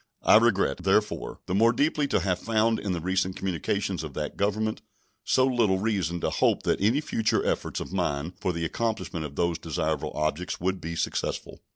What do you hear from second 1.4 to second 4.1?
the more deeply to have found in the recent communications